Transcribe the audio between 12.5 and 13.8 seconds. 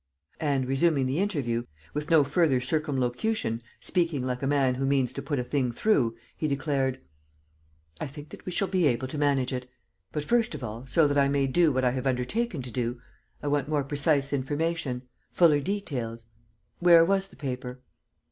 to do, I want